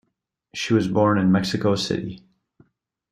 [0.55, 2.23] She was born in Mexico City.